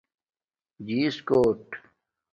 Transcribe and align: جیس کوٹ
جیس 0.85 1.15
کوٹ 1.27 1.65